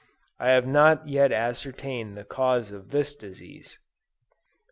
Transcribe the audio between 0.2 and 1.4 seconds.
I have not yet